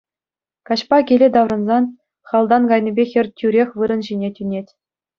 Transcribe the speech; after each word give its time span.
Каҫпа 0.69 0.99
киле 1.11 1.27
таврӑнсан 1.35 1.83
халтан 2.33 2.63
кайнипе 2.75 3.03
хӗр 3.13 3.27
тӳрех 3.39 3.69
вырӑн 3.81 4.01
ҫине 4.13 4.29
тӳнет. 4.43 4.67